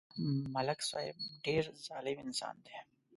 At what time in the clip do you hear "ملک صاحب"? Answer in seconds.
0.53-1.17